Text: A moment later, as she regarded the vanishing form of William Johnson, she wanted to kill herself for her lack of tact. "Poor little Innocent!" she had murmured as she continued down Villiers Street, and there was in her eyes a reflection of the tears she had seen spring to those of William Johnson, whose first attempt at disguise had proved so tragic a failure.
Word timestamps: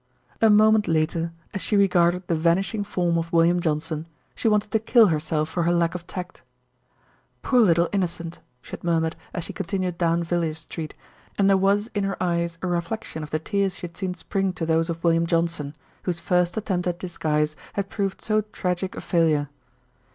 A 0.41 0.49
moment 0.49 0.87
later, 0.87 1.31
as 1.53 1.61
she 1.61 1.77
regarded 1.77 2.25
the 2.27 2.33
vanishing 2.33 2.83
form 2.83 3.19
of 3.19 3.31
William 3.31 3.59
Johnson, 3.59 4.07
she 4.33 4.47
wanted 4.47 4.71
to 4.71 4.79
kill 4.79 5.09
herself 5.09 5.47
for 5.47 5.61
her 5.61 5.71
lack 5.75 5.93
of 5.93 6.07
tact. 6.07 6.41
"Poor 7.43 7.59
little 7.59 7.87
Innocent!" 7.91 8.39
she 8.63 8.71
had 8.71 8.83
murmured 8.83 9.15
as 9.31 9.43
she 9.43 9.53
continued 9.53 9.99
down 9.99 10.23
Villiers 10.23 10.57
Street, 10.61 10.95
and 11.37 11.47
there 11.47 11.55
was 11.55 11.91
in 11.93 12.03
her 12.03 12.17
eyes 12.19 12.57
a 12.63 12.67
reflection 12.67 13.21
of 13.21 13.29
the 13.29 13.37
tears 13.37 13.75
she 13.75 13.81
had 13.81 13.95
seen 13.95 14.15
spring 14.15 14.53
to 14.53 14.65
those 14.65 14.89
of 14.89 15.03
William 15.03 15.27
Johnson, 15.27 15.75
whose 16.01 16.19
first 16.19 16.57
attempt 16.57 16.87
at 16.87 16.97
disguise 16.97 17.55
had 17.73 17.87
proved 17.89 18.23
so 18.23 18.41
tragic 18.41 18.95
a 18.95 19.01
failure. 19.01 19.49